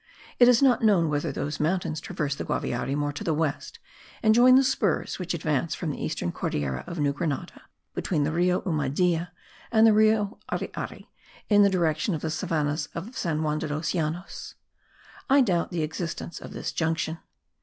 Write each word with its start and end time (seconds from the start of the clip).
It 0.39 0.47
is 0.47 0.63
not 0.63 0.81
known 0.83 1.09
whether 1.09 1.31
those 1.31 1.59
mountains 1.59 2.01
traverse 2.01 2.33
the 2.33 2.43
Guaviare 2.43 2.95
more 2.97 3.13
to 3.13 3.23
the 3.23 3.35
west, 3.35 3.77
and 4.23 4.33
join 4.33 4.55
the 4.55 4.63
spurs 4.63 5.19
which 5.19 5.35
advance 5.35 5.75
from 5.75 5.91
the 5.91 6.03
eastern 6.03 6.31
Cordillera 6.31 6.83
of 6.87 6.97
New 6.97 7.13
Grenada, 7.13 7.61
between 7.93 8.23
the 8.23 8.31
Rio 8.31 8.61
Umadea 8.61 9.29
and 9.71 9.85
the 9.85 9.93
Rio 9.93 10.39
Ariari, 10.51 11.05
in 11.49 11.61
the 11.61 11.69
direction 11.69 12.15
of 12.15 12.21
the 12.21 12.31
savannahs 12.31 12.89
of 12.95 13.15
San 13.15 13.43
Juan 13.43 13.59
de 13.59 13.67
los 13.67 13.93
Llanos. 13.93 14.55
I 15.29 15.39
doubt 15.41 15.69
the 15.69 15.83
existence 15.83 16.41
of 16.41 16.51
this 16.53 16.71
junction. 16.71 17.19